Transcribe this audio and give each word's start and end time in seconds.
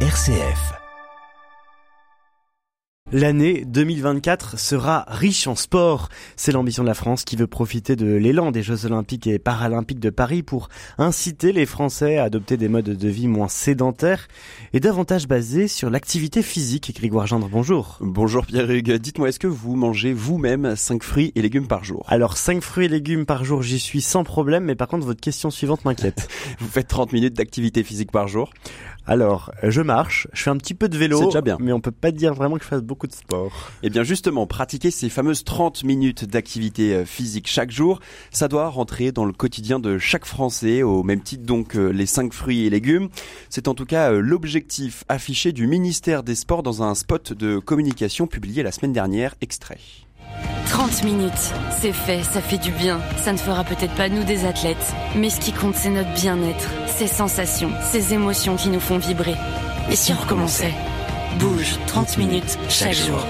RCF. 0.00 0.85
L'année 3.12 3.64
2024 3.64 4.58
sera 4.58 5.04
riche 5.06 5.46
en 5.46 5.54
sport. 5.54 6.08
C'est 6.34 6.50
l'ambition 6.50 6.82
de 6.82 6.88
la 6.88 6.94
France 6.94 7.22
qui 7.22 7.36
veut 7.36 7.46
profiter 7.46 7.94
de 7.94 8.16
l'élan 8.16 8.50
des 8.50 8.64
Jeux 8.64 8.84
Olympiques 8.84 9.28
et 9.28 9.38
Paralympiques 9.38 10.00
de 10.00 10.10
Paris 10.10 10.42
pour 10.42 10.68
inciter 10.98 11.52
les 11.52 11.66
Français 11.66 12.18
à 12.18 12.24
adopter 12.24 12.56
des 12.56 12.68
modes 12.68 12.90
de 12.90 13.08
vie 13.08 13.28
moins 13.28 13.46
sédentaires 13.46 14.26
et 14.72 14.80
davantage 14.80 15.28
basés 15.28 15.68
sur 15.68 15.88
l'activité 15.88 16.42
physique. 16.42 16.92
Grégoire 16.96 17.28
Gendre, 17.28 17.48
bonjour. 17.48 17.98
Bonjour 18.00 18.44
Pierre-Hugues. 18.44 18.94
Dites-moi, 18.94 19.28
est-ce 19.28 19.38
que 19.38 19.46
vous 19.46 19.76
mangez 19.76 20.12
vous-même 20.12 20.74
5 20.74 21.04
fruits 21.04 21.30
et 21.36 21.42
légumes 21.42 21.68
par 21.68 21.84
jour? 21.84 22.04
Alors 22.08 22.36
5 22.36 22.60
fruits 22.60 22.86
et 22.86 22.88
légumes 22.88 23.24
par 23.24 23.44
jour, 23.44 23.62
j'y 23.62 23.78
suis 23.78 24.00
sans 24.00 24.24
problème, 24.24 24.64
mais 24.64 24.74
par 24.74 24.88
contre 24.88 25.06
votre 25.06 25.20
question 25.20 25.50
suivante 25.50 25.84
m'inquiète. 25.84 26.26
vous 26.58 26.66
faites 26.68 26.88
30 26.88 27.12
minutes 27.12 27.34
d'activité 27.34 27.84
physique 27.84 28.10
par 28.10 28.26
jour? 28.26 28.50
Alors, 29.08 29.52
je 29.62 29.82
marche, 29.82 30.26
je 30.32 30.42
fais 30.42 30.50
un 30.50 30.56
petit 30.56 30.74
peu 30.74 30.88
de 30.88 30.98
vélo, 30.98 31.20
C'est 31.20 31.26
déjà 31.26 31.40
bien. 31.40 31.58
mais 31.60 31.72
on 31.72 31.80
peut 31.80 31.92
pas 31.92 32.10
dire 32.10 32.34
vraiment 32.34 32.56
que 32.56 32.64
je 32.64 32.68
fasse 32.68 32.82
beaucoup 32.82 32.95
de 33.04 33.12
sport. 33.12 33.70
Eh 33.82 33.90
bien 33.90 34.02
justement, 34.02 34.46
pratiquer 34.46 34.90
ces 34.90 35.10
fameuses 35.10 35.44
30 35.44 35.84
minutes 35.84 36.24
d'activité 36.24 36.94
euh, 36.94 37.04
physique 37.04 37.48
chaque 37.48 37.70
jour, 37.70 38.00
ça 38.30 38.48
doit 38.48 38.68
rentrer 38.68 39.12
dans 39.12 39.24
le 39.24 39.32
quotidien 39.32 39.78
de 39.78 39.98
chaque 39.98 40.24
Français, 40.24 40.82
au 40.82 41.02
même 41.02 41.20
titre 41.20 41.44
donc 41.44 41.68
que 41.68 41.78
les 41.78 42.06
5 42.06 42.32
fruits 42.32 42.64
et 42.64 42.70
légumes. 42.70 43.08
C'est 43.50 43.68
en 43.68 43.74
tout 43.74 43.84
cas 43.84 44.12
euh, 44.12 44.20
l'objectif 44.20 45.04
affiché 45.08 45.52
du 45.52 45.66
ministère 45.66 46.22
des 46.22 46.34
Sports 46.34 46.62
dans 46.62 46.82
un 46.82 46.94
spot 46.94 47.32
de 47.32 47.58
communication 47.58 48.26
publié 48.26 48.62
la 48.62 48.72
semaine 48.72 48.92
dernière, 48.92 49.34
extrait. 49.40 49.78
30 50.68 51.04
minutes, 51.04 51.54
c'est 51.80 51.92
fait, 51.92 52.22
ça 52.22 52.40
fait 52.40 52.58
du 52.58 52.70
bien. 52.70 53.00
Ça 53.22 53.32
ne 53.32 53.38
fera 53.38 53.64
peut-être 53.64 53.94
pas 53.94 54.08
nous 54.08 54.24
des 54.24 54.44
athlètes, 54.44 54.94
mais 55.14 55.30
ce 55.30 55.40
qui 55.40 55.52
compte 55.52 55.74
c'est 55.74 55.90
notre 55.90 56.12
bien-être, 56.14 56.70
ces 56.86 57.06
sensations, 57.06 57.70
ces 57.90 58.14
émotions 58.14 58.56
qui 58.56 58.68
nous 58.68 58.80
font 58.80 58.98
vibrer. 58.98 59.34
Et 59.90 59.96
si 59.96 60.12
on 60.12 60.16
recommençait? 60.16 60.74
Bouge 61.38 61.78
30 61.86 62.18
minutes 62.18 62.58
chaque 62.68 62.94
jour. 62.94 63.22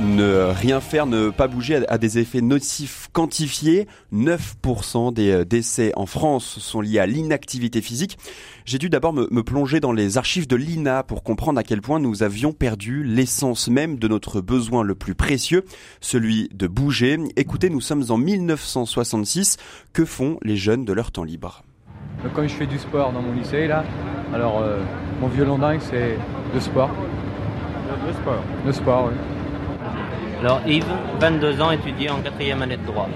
Ne 0.00 0.52
rien 0.52 0.80
faire, 0.80 1.06
ne 1.06 1.28
pas 1.28 1.48
bouger 1.48 1.84
a 1.88 1.98
des 1.98 2.18
effets 2.18 2.40
nocifs 2.40 3.08
quantifiés. 3.12 3.88
9% 4.14 5.12
des 5.12 5.30
euh, 5.30 5.44
décès 5.44 5.92
en 5.96 6.06
France 6.06 6.60
sont 6.60 6.80
liés 6.80 7.00
à 7.00 7.06
l'inactivité 7.06 7.82
physique. 7.82 8.16
J'ai 8.64 8.78
dû 8.78 8.88
d'abord 8.88 9.12
me, 9.12 9.26
me, 9.30 9.42
plonger 9.42 9.80
dans 9.80 9.92
les 9.92 10.16
archives 10.16 10.46
de 10.46 10.56
l'INA 10.56 11.02
pour 11.02 11.22
comprendre 11.22 11.58
à 11.58 11.62
quel 11.62 11.82
point 11.82 11.98
nous 11.98 12.22
avions 12.22 12.52
perdu 12.52 13.02
l'essence 13.02 13.68
même 13.68 13.98
de 13.98 14.08
notre 14.08 14.40
besoin 14.40 14.82
le 14.82 14.94
plus 14.94 15.14
précieux, 15.14 15.64
celui 16.00 16.48
de 16.54 16.68
bouger. 16.68 17.18
Écoutez, 17.36 17.68
nous 17.68 17.80
sommes 17.80 18.04
en 18.10 18.16
1966. 18.16 19.56
Que 19.92 20.04
font 20.04 20.38
les 20.42 20.56
jeunes 20.56 20.84
de 20.84 20.92
leur 20.92 21.10
temps 21.10 21.24
libre? 21.24 21.64
Quand 22.34 22.42
je 22.46 22.54
fais 22.54 22.66
du 22.66 22.78
sport 22.78 23.12
dans 23.12 23.22
mon 23.22 23.32
lycée, 23.32 23.66
là, 23.66 23.84
alors 24.32 24.60
euh, 24.60 24.80
mon 25.20 25.28
violon 25.28 25.58
dingue, 25.58 25.80
c'est 25.80 26.16
le 26.54 26.60
sport. 26.60 26.90
Le 28.06 28.12
sport 28.12 28.42
Le 28.66 28.72
sport, 28.72 29.08
oui. 29.08 29.14
Alors 30.40 30.60
Yves, 30.66 30.86
22 31.18 31.60
ans, 31.60 31.70
étudié 31.72 32.10
en 32.10 32.20
quatrième 32.20 32.62
année 32.62 32.76
de 32.76 32.86
droit. 32.86 33.08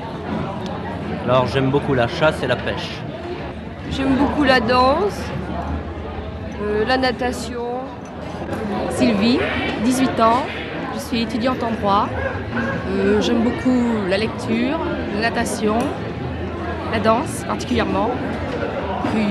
Alors 1.25 1.47
j'aime 1.47 1.71
beaucoup 1.71 1.95
la 1.95 2.09
chasse 2.09 2.43
et 2.43 2.49
la 2.49 2.57
pêche. 2.57 3.01
J'aime 3.91 4.17
beaucoup 4.17 4.43
la 4.43 4.59
danse, 4.59 5.21
euh, 6.61 6.85
la 6.85 6.97
natation. 6.97 7.63
Sylvie, 8.91 9.39
18 9.85 10.21
ans, 10.21 10.43
je 10.95 10.99
suis 10.99 11.23
étudiante 11.23 11.63
en 11.63 11.71
droit. 11.71 12.09
Euh, 12.89 13.21
j'aime 13.21 13.43
beaucoup 13.43 14.09
la 14.09 14.19
lecture, 14.19 14.79
la 15.15 15.21
natation, 15.31 15.79
la 16.93 16.99
danse 16.99 17.45
particulièrement, 17.47 18.11
puis 19.13 19.27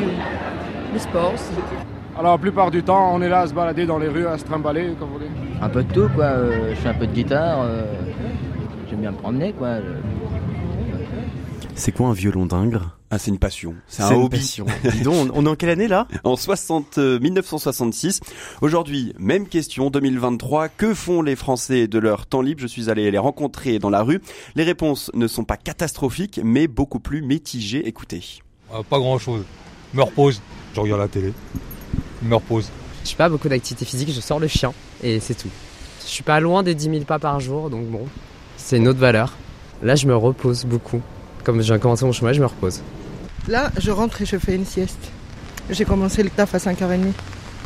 le 0.94 0.99
sport 0.99 1.33
aussi. 1.33 1.53
Alors 2.22 2.33
la 2.33 2.38
plupart 2.38 2.69
du 2.69 2.83
temps, 2.83 3.16
on 3.16 3.22
est 3.23 3.30
là 3.30 3.39
à 3.39 3.47
se 3.47 3.53
balader 3.55 3.88
dans 3.88 3.97
les 3.97 4.08
rues, 4.08 4.27
à 4.27 4.38
se 4.38 4.44
trimballer, 4.44 4.94
comme 5.00 5.09
vous 5.09 5.17
dites. 5.17 5.31
Un 5.59 5.69
peu 5.69 5.83
de 5.83 5.91
tout, 5.91 6.08
quoi. 6.14 6.25
Euh, 6.25 6.69
je 6.69 6.75
fais 6.75 6.89
un 6.89 6.94
peu 6.94 7.08
de 7.08 7.14
guitare. 7.14 7.64
Euh, 7.64 7.82
J'aime 8.87 8.99
bien 8.99 9.09
me 9.09 9.17
promener, 9.17 9.54
quoi. 9.54 9.77
C'est 11.73 11.92
quoi 11.92 12.10
un 12.10 12.14
violon 12.14 12.45
d'ingre 12.45 12.95
ah, 13.14 13.17
c'est 13.17 13.30
une 13.31 13.39
passion. 13.39 13.76
C'est 13.87 14.04
un 14.04 14.11
hobby. 14.14 14.37
Passion. 14.37 14.65
Dis 14.89 15.02
donc, 15.02 15.31
on, 15.33 15.39
on 15.42 15.45
est 15.45 15.49
en 15.49 15.55
quelle 15.55 15.71
année 15.71 15.89
là 15.89 16.08
En 16.23 16.37
60, 16.37 16.98
euh, 16.99 17.20
1966. 17.20 18.21
Aujourd'hui, 18.61 19.14
même 19.20 19.48
question, 19.48 19.89
2023. 19.89 20.70
Que 20.70 20.93
font 20.93 21.21
les 21.21 21.36
Français 21.36 21.87
de 21.87 21.99
leur 21.99 22.27
temps 22.27 22.42
libre? 22.42 22.61
Je 22.61 22.67
suis 22.67 22.89
allé 22.89 23.10
les 23.11 23.17
rencontrer 23.17 23.80
dans 23.80 23.89
la 23.89 24.02
rue. 24.04 24.21
Les 24.55 24.64
réponses 24.64 25.11
ne 25.14 25.27
sont 25.27 25.43
pas 25.43 25.58
catastrophiques, 25.58 26.39
mais 26.42 26.67
beaucoup 26.67 26.99
plus 27.02 27.21
mitigées. 27.21 27.86
Écoutez. 27.86 28.23
Euh, 28.73 28.83
pas 28.89 28.99
grand 28.99 29.17
chose. 29.17 29.43
Me 29.93 30.04
repose. 30.04 30.39
Je 30.73 30.80
regarde 30.80 31.02
la 31.02 31.08
télé. 31.10 31.33
Me 32.21 32.36
repose. 32.36 32.70
Je 33.04 33.09
fais 33.09 33.15
pas 33.15 33.30
beaucoup 33.30 33.49
d'activité 33.49 33.86
physique, 33.86 34.11
je 34.14 34.21
sors 34.21 34.39
le 34.39 34.48
chien 34.48 34.73
et 35.04 35.20
c'est 35.20 35.33
tout. 35.33 35.49
Je 36.04 36.09
suis 36.09 36.23
pas 36.23 36.39
loin 36.39 36.64
des 36.64 36.76
10 36.76 36.83
000 36.89 36.99
pas 37.05 37.20
par 37.20 37.39
jour, 37.39 37.70
donc 37.70 37.86
bon, 37.87 38.05
c'est 38.58 38.77
une 38.77 38.87
autre 38.87 38.99
valeur. 38.99 39.33
Là, 39.82 39.95
je 39.95 40.05
me 40.08 40.15
repose 40.15 40.65
beaucoup. 40.65 41.02
Comme 41.43 41.61
j'ai 41.61 41.77
commencé 41.80 42.05
mon 42.05 42.11
chemin, 42.11 42.33
je 42.33 42.42
me 42.42 42.45
repose. 42.45 42.81
Là, 43.48 43.71
je 43.77 43.89
rentre 43.89 44.21
et 44.21 44.26
je 44.26 44.37
fais 44.37 44.55
une 44.55 44.65
sieste. 44.65 45.11
J'ai 45.70 45.86
commencé 45.86 46.21
le 46.21 46.30
taf 46.30 46.54
à 46.54 46.58
5h30. 46.60 47.11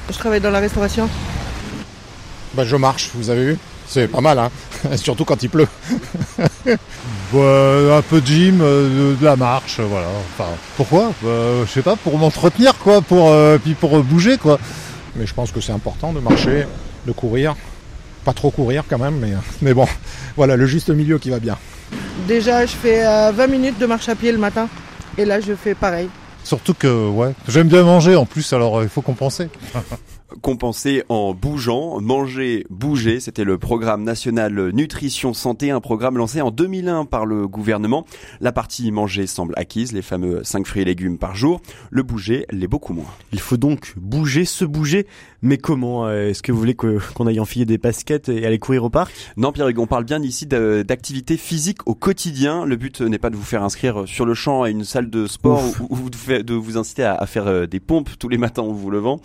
Je 0.10 0.18
travaille 0.18 0.40
dans 0.40 0.52
la 0.52 0.60
restauration. 0.60 1.10
Bah, 2.54 2.64
je 2.64 2.76
marche, 2.78 3.12
vous 3.16 3.30
avez 3.30 3.46
vu 3.46 3.58
C'est 3.88 4.08
pas 4.08 4.22
mal, 4.22 4.40
hein 4.40 4.50
surtout 4.96 5.26
quand 5.26 5.42
il 5.44 5.50
pleut. 5.50 5.68
bah, 7.34 7.98
un 7.98 8.02
peu 8.02 8.22
de 8.22 8.26
gym, 8.26 8.60
euh, 8.62 9.14
de, 9.14 9.16
de, 9.16 9.26
la 9.26 9.36
marche, 9.36 9.80
voilà. 9.80 10.08
Enfin, 10.34 10.50
pourquoi? 10.78 11.12
Bah, 11.22 11.30
Je 11.66 11.72
sais 11.72 11.82
pas, 11.82 11.96
pour 11.96 12.18
m'entretenir, 12.18 12.78
quoi, 12.78 13.02
pour 13.02 13.30
euh, 13.30 13.58
puis 13.58 13.74
pour 13.74 14.02
bouger, 14.04 14.38
quoi. 14.38 14.60
Mais 15.16 15.26
je 15.26 15.34
pense 15.34 15.52
que 15.52 15.62
c'est 15.62 15.72
important 15.72 16.14
de 16.14 16.20
marcher, 16.20 16.66
de 17.06 17.12
courir. 17.12 17.56
Pas 18.24 18.34
trop 18.34 18.52
courir 18.52 18.84
quand 18.90 18.98
même, 18.98 19.18
mais, 19.20 19.34
mais 19.62 19.74
bon, 19.74 19.88
voilà, 20.36 20.56
le 20.56 20.66
juste 20.66 20.90
milieu 20.90 21.20
qui 21.20 21.30
va 21.30 21.40
bien. 21.40 21.58
Déjà, 22.28 22.66
je 22.66 22.74
fais 22.74 23.06
euh, 23.06 23.32
20 23.32 23.48
minutes 23.48 23.80
de 23.80 23.86
marche 23.86 24.10
à 24.10 24.16
pied 24.16 24.32
le 24.32 24.38
matin. 24.38 24.68
Et 25.18 25.26
là, 25.26 25.40
je 25.40 25.54
fais 25.54 25.76
pareil. 25.76 26.10
Surtout 26.44 26.74
que, 26.74 27.08
ouais, 27.10 27.34
j'aime 27.48 27.68
bien 27.68 27.84
manger 27.84 28.16
en 28.16 28.26
plus, 28.26 28.52
alors 28.54 28.84
il 28.84 28.90
faut 28.90 29.02
compenser. 29.02 29.50
compenser 30.42 31.04
en 31.10 31.34
bougeant, 31.34 32.00
manger, 32.02 32.66
bouger. 32.70 33.20
C'était 33.20 33.44
le 33.44 33.58
programme 33.58 34.04
national 34.04 34.72
nutrition 34.74 35.34
santé, 35.34 35.72
un 35.72 35.82
programme 35.82 36.18
lancé 36.18 36.42
en 36.42 36.52
2001 36.52 37.06
par 37.06 37.26
le 37.26 37.48
gouvernement. 37.48 38.06
La 38.42 38.52
partie 38.52 38.92
manger 38.92 39.28
semble 39.28 39.54
acquise, 39.58 39.92
les 39.92 40.02
fameux 40.02 40.44
5 40.44 40.66
fruits 40.66 40.82
et 40.82 40.86
légumes 40.86 41.18
par 41.18 41.36
jour. 41.36 41.62
Le 41.90 42.04
bouger 42.04 42.46
l'est 42.52 42.68
beaucoup 42.68 42.94
moins. 42.94 43.06
Il 43.32 43.40
faut 43.40 43.58
donc 43.58 43.94
bouger, 43.98 44.46
se 44.46 44.66
bouger. 44.66 45.08
Mais 45.42 45.58
comment 45.58 46.10
Est-ce 46.10 46.42
que 46.42 46.52
vous 46.52 46.58
voulez 46.58 46.74
qu'on 46.74 46.98
qu 46.98 47.28
aille 47.28 47.40
enfiler 47.40 47.66
des 47.66 47.78
baskets 47.78 48.30
et 48.30 48.46
aller 48.46 48.58
courir 48.58 48.84
au 48.84 48.90
parc? 48.90 49.14
Non, 49.38 49.52
Pierre, 49.52 49.68
on 49.78 49.88
parle 49.88 50.06
bien 50.06 50.22
ici 50.24 50.48
d'activité 50.48 51.38
physique 51.38 51.80
au 51.86 51.94
quotidien. 51.94 52.66
Le 52.66 52.76
but 52.78 53.02
n'est 53.02 53.20
pas 53.20 53.30
de 53.30 53.36
vous 53.36 53.44
faire 53.44 53.64
inscrire 53.64 54.04
sur 54.08 54.26
le 54.26 54.34
champ 54.34 54.64
à 54.64 54.70
une 54.70 54.84
salle 54.84 55.10
de 55.10 55.28
sport 55.28 55.62
ou, 55.90 55.98
ou 55.98 56.10
de 56.10 56.54
vous 56.54 56.78
inciter 56.78 57.04
à, 57.04 57.14
à 57.14 57.26
faire 57.28 57.68
des 57.68 57.80
pompes 57.80 58.10
tous 58.18 58.30
les 58.30 58.38
matins 58.38 58.64
en 58.64 58.72
vous 58.72 58.90
levant. 58.90 59.20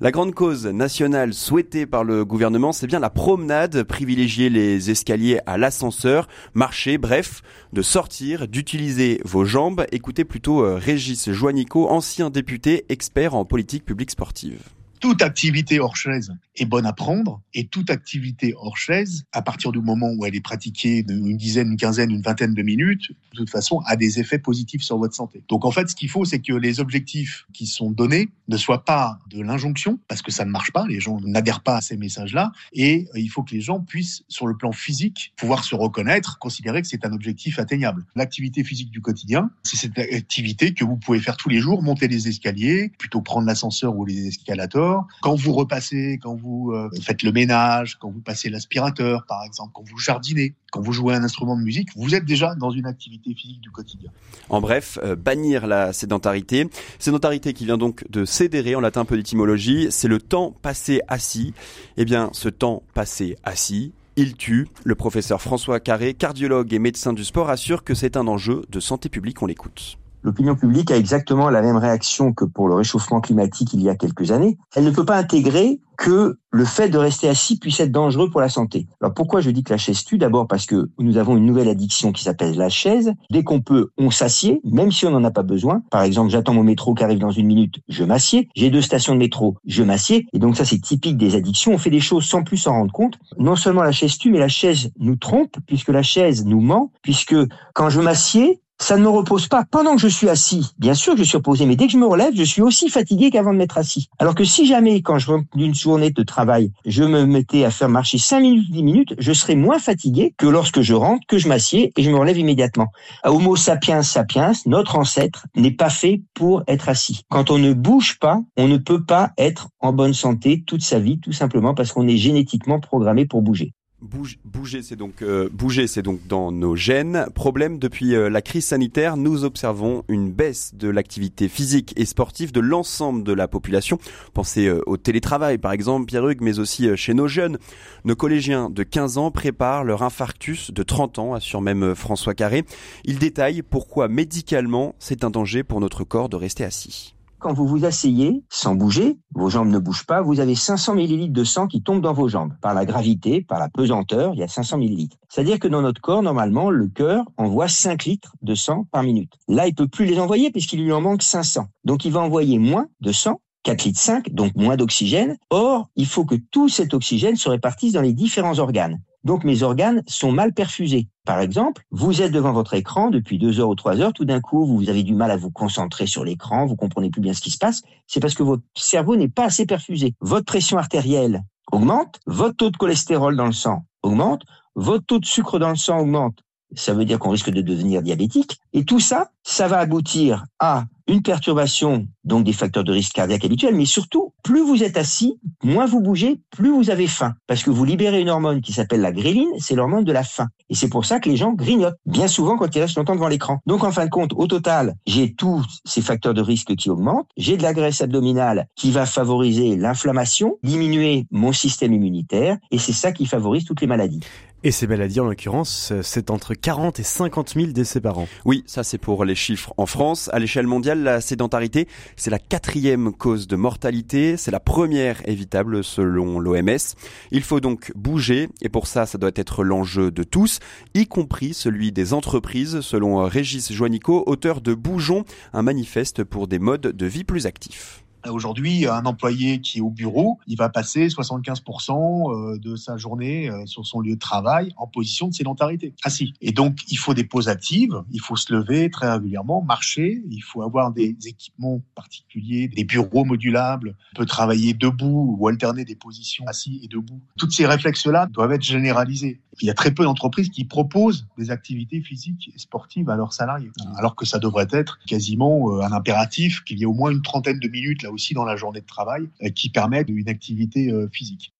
La 0.00 0.12
grande 0.12 0.34
cause 0.36 0.66
nationale 0.66 1.32
souhaitée 1.32 1.86
par 1.86 2.04
le 2.04 2.26
gouvernement, 2.26 2.72
c'est 2.72 2.86
bien 2.86 3.00
la 3.00 3.08
promenade, 3.08 3.82
privilégier 3.84 4.50
les 4.50 4.90
escaliers 4.90 5.40
à 5.46 5.56
l'ascenseur, 5.56 6.28
marcher, 6.52 6.98
bref, 6.98 7.42
de 7.72 7.80
sortir, 7.80 8.46
d'utiliser 8.46 9.20
vos 9.24 9.46
jambes. 9.46 9.86
Écoutez 9.92 10.24
plutôt 10.24 10.76
Régis 10.76 11.32
Joannico, 11.32 11.88
ancien 11.88 12.28
député, 12.28 12.84
expert 12.90 13.34
en 13.34 13.46
politique 13.46 13.86
publique 13.86 14.10
sportive. 14.10 14.60
Toute 15.00 15.22
activité 15.22 15.78
hors 15.78 15.96
chaise 15.96 16.32
est 16.54 16.64
bonne 16.64 16.86
à 16.86 16.92
prendre 16.92 17.42
et 17.52 17.66
toute 17.66 17.90
activité 17.90 18.54
hors 18.56 18.78
chaise, 18.78 19.24
à 19.32 19.42
partir 19.42 19.72
du 19.72 19.80
moment 19.80 20.10
où 20.16 20.24
elle 20.24 20.34
est 20.34 20.40
pratiquée 20.40 21.04
une 21.08 21.36
dizaine, 21.36 21.72
une 21.72 21.76
quinzaine, 21.76 22.10
une 22.10 22.22
vingtaine 22.22 22.54
de 22.54 22.62
minutes, 22.62 23.10
de 23.32 23.36
toute 23.36 23.50
façon, 23.50 23.80
a 23.86 23.96
des 23.96 24.20
effets 24.20 24.38
positifs 24.38 24.82
sur 24.82 24.98
votre 24.98 25.14
santé. 25.14 25.42
Donc 25.48 25.64
en 25.64 25.70
fait, 25.70 25.90
ce 25.90 25.94
qu'il 25.94 26.08
faut, 26.08 26.24
c'est 26.24 26.40
que 26.40 26.54
les 26.54 26.80
objectifs 26.80 27.46
qui 27.52 27.66
sont 27.66 27.90
donnés 27.90 28.30
ne 28.48 28.56
soient 28.56 28.84
pas 28.84 29.18
de 29.28 29.42
l'injonction, 29.42 29.98
parce 30.08 30.22
que 30.22 30.32
ça 30.32 30.44
ne 30.44 30.50
marche 30.50 30.72
pas, 30.72 30.86
les 30.86 31.00
gens 31.00 31.20
n'adhèrent 31.20 31.62
pas 31.62 31.76
à 31.76 31.80
ces 31.80 31.96
messages-là, 31.96 32.52
et 32.72 33.06
il 33.14 33.28
faut 33.28 33.42
que 33.42 33.54
les 33.54 33.60
gens 33.60 33.80
puissent, 33.80 34.24
sur 34.28 34.46
le 34.46 34.56
plan 34.56 34.72
physique, 34.72 35.32
pouvoir 35.36 35.64
se 35.64 35.74
reconnaître, 35.74 36.38
considérer 36.38 36.80
que 36.80 36.88
c'est 36.88 37.04
un 37.04 37.12
objectif 37.12 37.58
atteignable. 37.58 38.06
L'activité 38.14 38.64
physique 38.64 38.90
du 38.90 39.00
quotidien, 39.00 39.50
c'est 39.62 39.76
cette 39.76 39.98
activité 39.98 40.72
que 40.72 40.84
vous 40.84 40.96
pouvez 40.96 41.20
faire 41.20 41.36
tous 41.36 41.48
les 41.48 41.58
jours, 41.58 41.82
monter 41.82 42.08
les 42.08 42.28
escaliers, 42.28 42.92
plutôt 42.98 43.20
prendre 43.20 43.46
l'ascenseur 43.46 43.96
ou 43.96 44.04
les 44.04 44.28
escalators, 44.28 44.95
quand 45.22 45.34
vous 45.34 45.52
repassez, 45.52 46.18
quand 46.22 46.34
vous 46.34 46.72
euh, 46.72 46.90
faites 47.02 47.22
le 47.22 47.32
ménage, 47.32 47.96
quand 47.98 48.10
vous 48.10 48.20
passez 48.20 48.48
l'aspirateur, 48.48 49.24
par 49.26 49.42
exemple, 49.44 49.72
quand 49.74 49.84
vous 49.88 49.98
jardinez, 49.98 50.54
quand 50.70 50.80
vous 50.80 50.92
jouez 50.92 51.14
un 51.14 51.24
instrument 51.24 51.56
de 51.56 51.62
musique, 51.62 51.88
vous 51.96 52.14
êtes 52.14 52.24
déjà 52.24 52.54
dans 52.54 52.70
une 52.70 52.86
activité 52.86 53.34
physique 53.34 53.60
du 53.60 53.70
quotidien. 53.70 54.10
En 54.48 54.60
bref, 54.60 54.98
euh, 55.02 55.16
bannir 55.16 55.66
la 55.66 55.92
sédentarité. 55.92 56.68
Sédentarité 56.98 57.52
qui 57.52 57.64
vient 57.64 57.78
donc 57.78 58.04
de 58.10 58.24
sédérer, 58.24 58.74
en 58.74 58.80
latin 58.80 59.02
un 59.02 59.04
peu 59.04 59.16
d'étymologie, 59.16 59.88
c'est 59.90 60.08
le 60.08 60.20
temps 60.20 60.54
passé 60.62 61.00
assis. 61.08 61.54
Eh 61.96 62.04
bien, 62.04 62.30
ce 62.32 62.48
temps 62.48 62.82
passé 62.94 63.36
assis, 63.44 63.92
il 64.16 64.34
tue. 64.36 64.68
Le 64.84 64.94
professeur 64.94 65.42
François 65.42 65.80
Carré, 65.80 66.14
cardiologue 66.14 66.72
et 66.72 66.78
médecin 66.78 67.12
du 67.12 67.24
sport, 67.24 67.50
assure 67.50 67.84
que 67.84 67.94
c'est 67.94 68.16
un 68.16 68.26
enjeu 68.26 68.62
de 68.70 68.80
santé 68.80 69.08
publique. 69.08 69.42
On 69.42 69.46
l'écoute. 69.46 69.98
L'opinion 70.26 70.56
publique 70.56 70.90
a 70.90 70.96
exactement 70.96 71.50
la 71.50 71.62
même 71.62 71.76
réaction 71.76 72.32
que 72.32 72.44
pour 72.44 72.66
le 72.66 72.74
réchauffement 72.74 73.20
climatique 73.20 73.72
il 73.74 73.80
y 73.80 73.88
a 73.88 73.94
quelques 73.94 74.32
années. 74.32 74.58
Elle 74.74 74.82
ne 74.82 74.90
peut 74.90 75.04
pas 75.04 75.16
intégrer 75.16 75.80
que 75.96 76.36
le 76.50 76.64
fait 76.64 76.88
de 76.88 76.98
rester 76.98 77.28
assis 77.28 77.60
puisse 77.60 77.78
être 77.78 77.92
dangereux 77.92 78.28
pour 78.28 78.40
la 78.40 78.48
santé. 78.48 78.88
Alors 79.00 79.14
pourquoi 79.14 79.40
je 79.40 79.50
dis 79.50 79.62
que 79.62 79.72
la 79.72 79.76
chaise 79.78 80.04
tue? 80.04 80.18
D'abord 80.18 80.48
parce 80.48 80.66
que 80.66 80.90
nous 80.98 81.16
avons 81.16 81.36
une 81.36 81.46
nouvelle 81.46 81.68
addiction 81.68 82.10
qui 82.10 82.24
s'appelle 82.24 82.56
la 82.56 82.68
chaise. 82.68 83.12
Dès 83.30 83.44
qu'on 83.44 83.60
peut, 83.60 83.90
on 83.98 84.10
s'assied, 84.10 84.60
même 84.64 84.90
si 84.90 85.06
on 85.06 85.10
n'en 85.10 85.22
a 85.22 85.30
pas 85.30 85.44
besoin. 85.44 85.84
Par 85.92 86.02
exemple, 86.02 86.30
j'attends 86.30 86.54
mon 86.54 86.64
métro 86.64 86.92
qui 86.94 87.04
arrive 87.04 87.20
dans 87.20 87.30
une 87.30 87.46
minute, 87.46 87.76
je 87.88 88.02
m'assieds. 88.02 88.48
J'ai 88.56 88.70
deux 88.70 88.82
stations 88.82 89.14
de 89.14 89.20
métro, 89.20 89.56
je 89.64 89.84
m'assieds. 89.84 90.26
Et 90.32 90.40
donc 90.40 90.56
ça, 90.56 90.64
c'est 90.64 90.80
typique 90.80 91.16
des 91.16 91.36
addictions. 91.36 91.72
On 91.72 91.78
fait 91.78 91.90
des 91.90 92.00
choses 92.00 92.24
sans 92.24 92.42
plus 92.42 92.56
s'en 92.56 92.72
rendre 92.72 92.92
compte. 92.92 93.16
Non 93.38 93.54
seulement 93.54 93.84
la 93.84 93.92
chaise 93.92 94.18
tue, 94.18 94.32
mais 94.32 94.40
la 94.40 94.48
chaise 94.48 94.90
nous 94.98 95.14
trompe, 95.14 95.56
puisque 95.68 95.90
la 95.90 96.02
chaise 96.02 96.44
nous 96.44 96.60
ment, 96.60 96.90
puisque 97.02 97.36
quand 97.74 97.90
je 97.90 98.00
m'assieds, 98.00 98.60
ça 98.78 98.96
ne 98.96 99.02
me 99.02 99.08
repose 99.08 99.48
pas 99.48 99.64
pendant 99.70 99.94
que 99.94 100.02
je 100.02 100.08
suis 100.08 100.28
assis. 100.28 100.70
Bien 100.78 100.94
sûr 100.94 101.14
que 101.14 101.20
je 101.20 101.24
suis 101.24 101.36
reposé, 101.36 101.66
mais 101.66 101.76
dès 101.76 101.86
que 101.86 101.92
je 101.92 101.98
me 101.98 102.06
relève, 102.06 102.34
je 102.34 102.44
suis 102.44 102.62
aussi 102.62 102.88
fatigué 102.88 103.30
qu'avant 103.30 103.52
de 103.52 103.58
m'être 103.58 103.78
assis. 103.78 104.08
Alors 104.18 104.34
que 104.34 104.44
si 104.44 104.66
jamais, 104.66 105.02
quand 105.02 105.18
je 105.18 105.28
rentre 105.28 105.46
d'une 105.54 105.74
journée 105.74 106.10
de 106.10 106.22
travail, 106.22 106.72
je 106.84 107.02
me 107.02 107.24
mettais 107.24 107.64
à 107.64 107.70
faire 107.70 107.88
marcher 107.88 108.18
5 108.18 108.40
minutes, 108.40 108.70
10 108.70 108.82
minutes, 108.82 109.14
je 109.18 109.32
serais 109.32 109.54
moins 109.54 109.78
fatigué 109.78 110.34
que 110.36 110.46
lorsque 110.46 110.82
je 110.82 110.94
rentre, 110.94 111.26
que 111.26 111.38
je 111.38 111.48
m'assieds 111.48 111.92
et 111.96 112.02
je 112.02 112.10
me 112.10 112.16
relève 112.16 112.38
immédiatement. 112.38 112.88
Homo 113.24 113.56
sapiens 113.56 114.02
sapiens, 114.02 114.52
notre 114.66 114.96
ancêtre, 114.96 115.46
n'est 115.56 115.70
pas 115.70 115.90
fait 115.90 116.22
pour 116.34 116.62
être 116.66 116.88
assis. 116.88 117.22
Quand 117.30 117.50
on 117.50 117.58
ne 117.58 117.72
bouge 117.72 118.18
pas, 118.18 118.40
on 118.56 118.68
ne 118.68 118.76
peut 118.76 119.04
pas 119.04 119.32
être 119.38 119.68
en 119.80 119.92
bonne 119.92 120.14
santé 120.14 120.62
toute 120.66 120.82
sa 120.82 120.98
vie, 120.98 121.18
tout 121.18 121.32
simplement 121.32 121.74
parce 121.74 121.92
qu'on 121.92 122.06
est 122.08 122.16
génétiquement 122.16 122.80
programmé 122.80 123.26
pour 123.26 123.42
bouger. 123.42 123.72
Bouger, 124.02 124.82
c'est 124.82 124.94
donc 124.94 125.22
euh, 125.22 125.48
bouger, 125.50 125.86
c'est 125.86 126.02
donc 126.02 126.20
dans 126.26 126.52
nos 126.52 126.76
gènes. 126.76 127.26
Problème 127.34 127.78
depuis 127.78 128.14
euh, 128.14 128.28
la 128.28 128.42
crise 128.42 128.66
sanitaire, 128.66 129.16
nous 129.16 129.42
observons 129.44 130.04
une 130.08 130.30
baisse 130.30 130.74
de 130.74 130.88
l'activité 130.90 131.48
physique 131.48 131.94
et 131.96 132.04
sportive 132.04 132.52
de 132.52 132.60
l'ensemble 132.60 133.24
de 133.24 133.32
la 133.32 133.48
population. 133.48 133.98
Pensez 134.34 134.66
euh, 134.66 134.82
au 134.84 134.98
télétravail, 134.98 135.56
par 135.56 135.72
exemple, 135.72 136.04
Pierre 136.04 136.28
Hugues, 136.28 136.42
mais 136.42 136.58
aussi 136.58 136.94
chez 136.94 137.14
nos 137.14 137.26
jeunes. 137.26 137.56
Nos 138.04 138.16
collégiens 138.16 138.68
de 138.68 138.82
15 138.82 139.16
ans 139.16 139.30
préparent 139.30 139.82
leur 139.82 140.02
infarctus 140.02 140.72
de 140.72 140.82
30 140.82 141.18
ans, 141.18 141.34
assure 141.34 141.62
même 141.62 141.94
François 141.94 142.34
Carré. 142.34 142.64
Il 143.04 143.18
détaille 143.18 143.62
pourquoi 143.62 144.08
médicalement 144.08 144.94
c'est 144.98 145.24
un 145.24 145.30
danger 145.30 145.62
pour 145.62 145.80
notre 145.80 146.04
corps 146.04 146.28
de 146.28 146.36
rester 146.36 146.64
assis. 146.64 147.15
Quand 147.38 147.52
vous 147.52 147.66
vous 147.66 147.84
asseyez, 147.84 148.42
sans 148.48 148.74
bouger, 148.74 149.18
vos 149.34 149.50
jambes 149.50 149.68
ne 149.68 149.78
bougent 149.78 150.06
pas, 150.06 150.22
vous 150.22 150.40
avez 150.40 150.54
500 150.54 150.94
millilitres 150.94 151.34
de 151.34 151.44
sang 151.44 151.66
qui 151.66 151.82
tombent 151.82 152.00
dans 152.00 152.14
vos 152.14 152.28
jambes. 152.28 152.54
Par 152.62 152.72
la 152.72 152.86
gravité, 152.86 153.42
par 153.42 153.58
la 153.58 153.68
pesanteur, 153.68 154.32
il 154.32 154.40
y 154.40 154.42
a 154.42 154.48
500 154.48 154.78
millilitres. 154.78 155.18
C'est-à-dire 155.28 155.58
que 155.58 155.68
dans 155.68 155.82
notre 155.82 156.00
corps, 156.00 156.22
normalement, 156.22 156.70
le 156.70 156.88
cœur 156.88 157.24
envoie 157.36 157.68
5 157.68 158.04
litres 158.04 158.34
de 158.40 158.54
sang 158.54 158.86
par 158.90 159.02
minute. 159.02 159.34
Là, 159.48 159.66
il 159.66 159.74
peut 159.74 159.88
plus 159.88 160.06
les 160.06 160.18
envoyer 160.18 160.50
puisqu'il 160.50 160.82
lui 160.82 160.92
en 160.92 161.02
manque 161.02 161.22
500. 161.22 161.66
Donc, 161.84 162.06
il 162.06 162.12
va 162.12 162.20
envoyer 162.20 162.58
moins 162.58 162.86
de 163.00 163.12
sang 163.12 163.40
4 163.64 163.84
litres 163.84 164.00
5, 164.00 164.30
donc 164.30 164.54
moins 164.54 164.76
d'oxygène. 164.76 165.36
Or, 165.50 165.88
il 165.94 166.06
faut 166.06 166.24
que 166.24 166.36
tout 166.36 166.68
cet 166.68 166.94
oxygène 166.94 167.36
se 167.36 167.48
répartisse 167.48 167.92
dans 167.92 168.00
les 168.00 168.14
différents 168.14 168.58
organes. 168.60 169.02
Donc 169.26 169.42
mes 169.42 169.64
organes 169.64 170.04
sont 170.06 170.30
mal 170.30 170.54
perfusés. 170.54 171.08
Par 171.24 171.40
exemple, 171.40 171.82
vous 171.90 172.22
êtes 172.22 172.30
devant 172.30 172.52
votre 172.52 172.74
écran 172.74 173.10
depuis 173.10 173.38
deux 173.38 173.58
heures 173.58 173.70
ou 173.70 173.74
trois 173.74 174.00
heures, 174.00 174.12
tout 174.12 174.24
d'un 174.24 174.40
coup, 174.40 174.64
vous 174.64 174.88
avez 174.88 175.02
du 175.02 175.16
mal 175.16 175.32
à 175.32 175.36
vous 175.36 175.50
concentrer 175.50 176.06
sur 176.06 176.24
l'écran, 176.24 176.64
vous 176.64 176.76
comprenez 176.76 177.10
plus 177.10 177.20
bien 177.20 177.34
ce 177.34 177.40
qui 177.40 177.50
se 177.50 177.58
passe. 177.58 177.82
C'est 178.06 178.20
parce 178.20 178.34
que 178.34 178.44
votre 178.44 178.62
cerveau 178.76 179.16
n'est 179.16 179.26
pas 179.26 179.46
assez 179.46 179.66
perfusé. 179.66 180.14
Votre 180.20 180.44
pression 180.44 180.78
artérielle 180.78 181.42
augmente, 181.72 182.20
votre 182.26 182.54
taux 182.54 182.70
de 182.70 182.76
cholestérol 182.76 183.36
dans 183.36 183.46
le 183.46 183.52
sang 183.52 183.84
augmente, 184.04 184.44
votre 184.76 185.04
taux 185.04 185.18
de 185.18 185.26
sucre 185.26 185.58
dans 185.58 185.70
le 185.70 185.76
sang 185.76 185.98
augmente. 185.98 186.44
Ça 186.76 186.94
veut 186.94 187.04
dire 187.04 187.18
qu'on 187.18 187.30
risque 187.30 187.50
de 187.50 187.62
devenir 187.62 188.02
diabétique. 188.02 188.60
Et 188.72 188.84
tout 188.84 189.00
ça, 189.00 189.32
ça 189.42 189.66
va 189.66 189.78
aboutir 189.78 190.44
à 190.60 190.84
une 191.08 191.22
perturbation 191.22 192.06
donc 192.24 192.44
des 192.44 192.52
facteurs 192.52 192.84
de 192.84 192.92
risque 192.92 193.12
cardiaque 193.12 193.44
habituels, 193.44 193.74
mais 193.74 193.84
surtout, 193.84 194.34
plus 194.42 194.60
vous 194.60 194.82
êtes 194.82 194.96
assis, 194.96 195.38
moins 195.62 195.86
vous 195.86 196.00
bougez, 196.00 196.40
plus 196.50 196.70
vous 196.70 196.90
avez 196.90 197.06
faim. 197.06 197.34
Parce 197.46 197.62
que 197.62 197.70
vous 197.70 197.84
libérez 197.84 198.20
une 198.20 198.28
hormone 198.28 198.60
qui 198.60 198.72
s'appelle 198.72 199.00
la 199.00 199.12
gréline, 199.12 199.48
c'est 199.58 199.74
l'hormone 199.74 200.04
de 200.04 200.12
la 200.12 200.24
faim. 200.24 200.48
Et 200.68 200.74
c'est 200.74 200.88
pour 200.88 201.04
ça 201.04 201.20
que 201.20 201.28
les 201.28 201.36
gens 201.36 201.52
grignotent, 201.52 201.98
bien 202.06 202.28
souvent 202.28 202.56
quand 202.56 202.74
ils 202.74 202.80
restent 202.80 202.96
longtemps 202.96 203.14
devant 203.14 203.28
l'écran. 203.28 203.60
Donc 203.66 203.84
en 203.84 203.92
fin 203.92 204.04
de 204.04 204.10
compte, 204.10 204.32
au 204.34 204.46
total, 204.46 204.94
j'ai 205.06 205.34
tous 205.34 205.64
ces 205.84 206.02
facteurs 206.02 206.34
de 206.34 206.42
risque 206.42 206.74
qui 206.74 206.90
augmentent, 206.90 207.28
j'ai 207.36 207.56
de 207.56 207.62
la 207.62 207.72
graisse 207.72 208.00
abdominale 208.00 208.66
qui 208.74 208.90
va 208.90 209.06
favoriser 209.06 209.76
l'inflammation, 209.76 210.58
diminuer 210.62 211.26
mon 211.30 211.52
système 211.52 211.92
immunitaire, 211.92 212.58
et 212.70 212.78
c'est 212.78 212.92
ça 212.92 213.12
qui 213.12 213.26
favorise 213.26 213.64
toutes 213.64 213.80
les 213.80 213.86
maladies. 213.86 214.20
Et 214.66 214.72
ces 214.72 214.88
maladies, 214.88 215.20
en 215.20 215.26
l'occurrence, 215.26 215.92
c'est 216.02 216.28
entre 216.28 216.54
40 216.54 216.98
et 216.98 217.04
50 217.04 217.54
000 217.54 217.66
décès 217.68 218.00
par 218.00 218.18
an. 218.18 218.26
Oui, 218.44 218.64
ça 218.66 218.82
c'est 218.82 218.98
pour 218.98 219.24
les 219.24 219.36
chiffres 219.36 219.72
en 219.76 219.86
France. 219.86 220.28
À 220.32 220.40
l'échelle 220.40 220.66
mondiale, 220.66 221.04
la 221.04 221.20
sédentarité, 221.20 221.86
c'est 222.16 222.32
la 222.32 222.40
quatrième 222.40 223.12
cause 223.12 223.46
de 223.46 223.54
mortalité. 223.54 224.36
C'est 224.36 224.50
la 224.50 224.58
première 224.58 225.22
évitable 225.28 225.84
selon 225.84 226.40
l'OMS. 226.40 226.96
Il 227.30 227.42
faut 227.44 227.60
donc 227.60 227.92
bouger 227.94 228.48
et 228.60 228.68
pour 228.68 228.88
ça, 228.88 229.06
ça 229.06 229.18
doit 229.18 229.30
être 229.36 229.62
l'enjeu 229.62 230.10
de 230.10 230.24
tous, 230.24 230.58
y 230.94 231.06
compris 231.06 231.54
celui 231.54 231.92
des 231.92 232.12
entreprises, 232.12 232.80
selon 232.80 233.24
Régis 233.24 233.72
Joannico, 233.72 234.24
auteur 234.26 234.60
de 234.60 234.74
Bougeons, 234.74 235.24
un 235.52 235.62
manifeste 235.62 236.24
pour 236.24 236.48
des 236.48 236.58
modes 236.58 236.88
de 236.88 237.06
vie 237.06 237.22
plus 237.22 237.46
actifs. 237.46 238.02
Aujourd'hui, 238.30 238.86
un 238.86 239.04
employé 239.06 239.60
qui 239.60 239.78
est 239.78 239.80
au 239.80 239.90
bureau, 239.90 240.38
il 240.46 240.56
va 240.56 240.68
passer 240.68 241.08
75% 241.08 242.54
euh, 242.54 242.58
de 242.58 242.76
sa 242.76 242.96
journée 242.96 243.50
euh, 243.50 243.66
sur 243.66 243.86
son 243.86 244.00
lieu 244.00 244.14
de 244.14 244.20
travail 244.20 244.72
en 244.76 244.86
position 244.86 245.28
de 245.28 245.34
sédentarité, 245.34 245.94
assis. 246.02 246.34
Et 246.40 246.52
donc, 246.52 246.78
il 246.88 246.96
faut 246.96 247.14
des 247.14 247.24
pauses 247.24 247.48
actives, 247.48 248.02
il 248.12 248.20
faut 248.20 248.36
se 248.36 248.52
lever 248.52 248.90
très 248.90 249.10
régulièrement, 249.10 249.62
marcher, 249.62 250.22
il 250.30 250.40
faut 250.40 250.62
avoir 250.62 250.92
des 250.92 251.16
équipements 251.26 251.82
particuliers, 251.94 252.68
des 252.68 252.84
bureaux 252.84 253.24
modulables, 253.24 253.96
on 254.14 254.20
peut 254.20 254.26
travailler 254.26 254.74
debout 254.74 255.36
ou 255.38 255.48
alterner 255.48 255.84
des 255.84 255.96
positions 255.96 256.44
assis 256.46 256.80
et 256.82 256.88
debout. 256.88 257.20
Toutes 257.38 257.52
ces 257.52 257.66
réflexes-là 257.66 258.26
doivent 258.26 258.52
être 258.52 258.62
généralisés. 258.62 259.40
Il 259.60 259.66
y 259.66 259.70
a 259.70 259.74
très 259.74 259.92
peu 259.92 260.04
d'entreprises 260.04 260.50
qui 260.50 260.64
proposent 260.64 261.26
des 261.38 261.50
activités 261.50 262.00
physiques 262.00 262.50
et 262.54 262.58
sportives 262.58 263.08
à 263.08 263.16
leurs 263.16 263.32
salariés, 263.32 263.70
alors 263.96 264.14
que 264.14 264.26
ça 264.26 264.38
devrait 264.38 264.68
être 264.70 264.98
quasiment 265.06 265.72
euh, 265.72 265.82
un 265.82 265.92
impératif 265.92 266.62
qu'il 266.64 266.78
y 266.78 266.82
ait 266.82 266.86
au 266.86 266.92
moins 266.92 267.10
une 267.10 267.22
trentaine 267.22 267.58
de 267.58 267.68
minutes 267.68 268.02
là 268.02 268.10
aussi 268.10 268.34
dans 268.34 268.44
la 268.44 268.56
journée 268.56 268.80
de 268.80 268.86
travail 268.86 269.28
euh, 269.42 269.48
qui 269.50 269.70
permettent 269.70 270.08
une 270.08 270.28
activité 270.28 270.90
euh, 270.90 271.08
physique. 271.12 271.52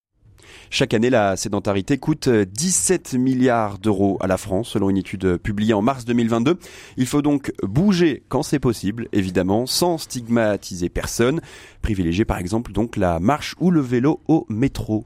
Chaque 0.70 0.94
année, 0.94 1.10
la 1.10 1.36
sédentarité 1.36 1.98
coûte 1.98 2.28
17 2.28 3.14
milliards 3.14 3.78
d'euros 3.78 4.16
à 4.20 4.26
la 4.26 4.36
France, 4.36 4.70
selon 4.70 4.90
une 4.90 4.96
étude 4.96 5.38
publiée 5.38 5.74
en 5.74 5.82
mars 5.82 6.04
2022. 6.04 6.58
Il 6.96 7.06
faut 7.06 7.22
donc 7.22 7.52
bouger 7.62 8.22
quand 8.28 8.42
c'est 8.42 8.58
possible, 8.58 9.08
évidemment, 9.12 9.66
sans 9.66 9.98
stigmatiser 9.98 10.88
personne. 10.88 11.40
Privilégier 11.82 12.24
par 12.24 12.38
exemple 12.38 12.72
donc 12.72 12.96
la 12.96 13.20
marche 13.20 13.54
ou 13.58 13.70
le 13.70 13.80
vélo 13.80 14.20
au 14.28 14.46
métro. 14.48 15.04